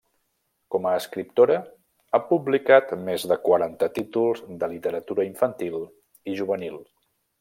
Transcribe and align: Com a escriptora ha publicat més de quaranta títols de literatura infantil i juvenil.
Com 0.75 0.85
a 0.91 0.93
escriptora 1.01 1.57
ha 2.13 2.19
publicat 2.31 2.93
més 3.09 3.27
de 3.33 3.37
quaranta 3.43 3.91
títols 3.99 4.41
de 4.65 4.71
literatura 4.73 5.27
infantil 5.29 5.77
i 6.33 6.39
juvenil. 6.41 6.81